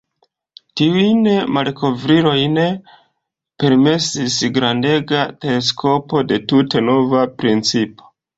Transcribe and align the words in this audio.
Tiujn 0.79 1.25
malkovrojn 1.57 2.57
permesis 3.65 4.39
grandega 4.57 5.21
teleskopo 5.47 6.25
de 6.33 6.41
tute 6.53 6.83
nova 6.89 7.23
principo. 7.45 8.11